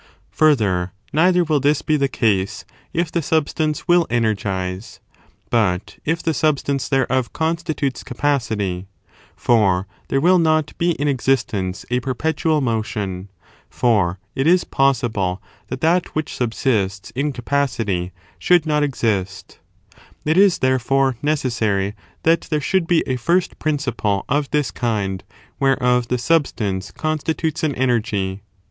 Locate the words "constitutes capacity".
7.33-8.87